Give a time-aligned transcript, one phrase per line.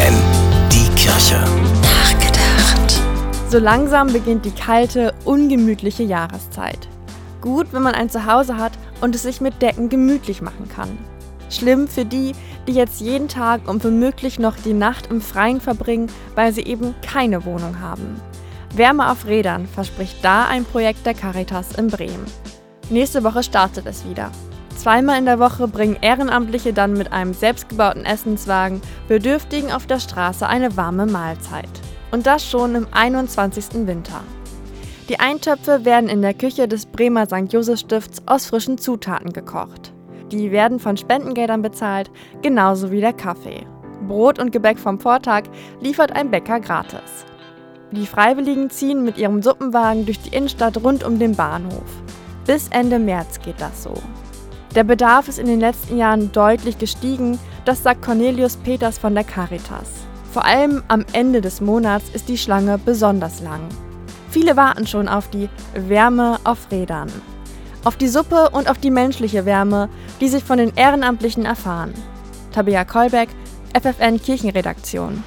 [0.00, 0.14] FFN,
[0.72, 1.38] die Kirche.
[1.82, 3.00] Nachgedacht.
[3.50, 6.88] So langsam beginnt die kalte, ungemütliche Jahreszeit.
[7.40, 10.98] Gut, wenn man ein Zuhause hat und es sich mit Decken gemütlich machen kann.
[11.50, 12.32] Schlimm für die,
[12.66, 16.94] die jetzt jeden Tag und womöglich noch die Nacht im Freien verbringen, weil sie eben
[17.02, 18.20] keine Wohnung haben.
[18.74, 22.24] Wärme auf Rädern verspricht da ein Projekt der Caritas in Bremen.
[22.88, 24.30] Nächste Woche startet es wieder.
[24.80, 30.46] Zweimal in der Woche bringen Ehrenamtliche dann mit einem selbstgebauten Essenswagen Bedürftigen auf der Straße
[30.46, 31.68] eine warme Mahlzeit.
[32.12, 33.86] Und das schon im 21.
[33.86, 34.22] Winter.
[35.10, 37.52] Die Eintöpfe werden in der Küche des Bremer St.
[37.52, 39.92] Josef Stifts aus frischen Zutaten gekocht.
[40.32, 43.66] Die werden von Spendengeldern bezahlt, genauso wie der Kaffee.
[44.08, 45.42] Brot und Gebäck vom Vortag
[45.82, 47.26] liefert ein Bäcker gratis.
[47.90, 52.02] Die Freiwilligen ziehen mit ihrem Suppenwagen durch die Innenstadt rund um den Bahnhof.
[52.46, 53.92] Bis Ende März geht das so.
[54.74, 59.24] Der Bedarf ist in den letzten Jahren deutlich gestiegen, das sagt Cornelius Peters von der
[59.24, 59.88] Caritas.
[60.32, 63.62] Vor allem am Ende des Monats ist die Schlange besonders lang.
[64.30, 67.10] Viele warten schon auf die Wärme auf Rädern.
[67.82, 69.88] Auf die Suppe und auf die menschliche Wärme,
[70.20, 71.92] die sich von den Ehrenamtlichen erfahren.
[72.52, 73.30] Tabea Kolbeck,
[73.74, 75.24] FFN Kirchenredaktion.